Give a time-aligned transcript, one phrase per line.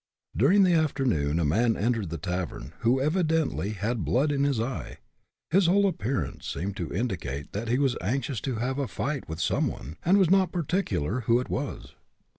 [0.35, 4.97] During the afternoon a man entered the tavern, who evidently had "blood in his eye."
[5.51, 9.39] His whole appearance seemed to indicate that he was anxious to have a fight with
[9.39, 11.93] some one, and was not particular who it was.